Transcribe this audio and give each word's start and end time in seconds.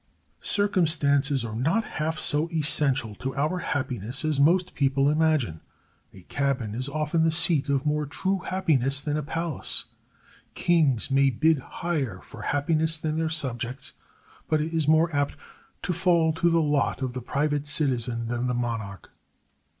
Circumstances 0.39 1.45
are 1.45 1.55
not 1.55 1.83
half 1.83 2.17
so 2.17 2.49
essential 2.49 3.13
to 3.13 3.35
our 3.35 3.59
happiness 3.59 4.25
as 4.25 4.39
most 4.39 4.73
people 4.73 5.11
imagine. 5.11 5.61
A 6.11 6.23
cabin 6.23 6.73
is 6.73 6.89
often 6.89 7.23
the 7.23 7.29
seat 7.29 7.69
of 7.69 7.85
more 7.85 8.07
true 8.07 8.39
happiness 8.39 8.99
than 8.99 9.15
a 9.15 9.21
palace. 9.21 9.85
Kings 10.55 11.11
may 11.11 11.29
bid 11.29 11.59
higher 11.59 12.19
for 12.23 12.41
happiness 12.41 12.97
than 12.97 13.15
their 13.15 13.29
subjects, 13.29 13.93
but 14.49 14.59
it 14.59 14.73
is 14.73 14.87
more 14.87 15.15
apt 15.15 15.35
to 15.83 15.93
fall 15.93 16.33
to 16.33 16.49
the 16.49 16.61
lot 16.63 17.03
of 17.03 17.13
the 17.13 17.21
private 17.21 17.67
citizen 17.67 18.27
than 18.27 18.47
the 18.47 18.55
monarch. 18.55 19.11